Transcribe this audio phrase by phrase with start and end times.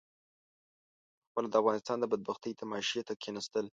[1.23, 3.65] پخپله د افغانستان د بدبختۍ تماشې ته کېنستل.